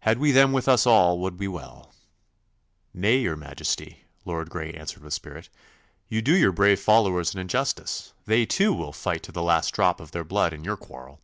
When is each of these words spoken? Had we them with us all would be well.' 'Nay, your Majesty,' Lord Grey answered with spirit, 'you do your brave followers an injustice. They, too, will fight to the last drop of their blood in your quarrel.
Had 0.00 0.18
we 0.18 0.32
them 0.32 0.52
with 0.52 0.66
us 0.66 0.84
all 0.84 1.20
would 1.20 1.36
be 1.36 1.46
well.' 1.46 1.94
'Nay, 2.92 3.18
your 3.18 3.36
Majesty,' 3.36 4.02
Lord 4.24 4.50
Grey 4.50 4.72
answered 4.72 5.04
with 5.04 5.14
spirit, 5.14 5.48
'you 6.08 6.20
do 6.22 6.34
your 6.34 6.50
brave 6.50 6.80
followers 6.80 7.32
an 7.34 7.38
injustice. 7.40 8.12
They, 8.26 8.46
too, 8.46 8.74
will 8.74 8.92
fight 8.92 9.22
to 9.22 9.30
the 9.30 9.44
last 9.44 9.72
drop 9.72 10.00
of 10.00 10.10
their 10.10 10.24
blood 10.24 10.52
in 10.52 10.64
your 10.64 10.76
quarrel. 10.76 11.20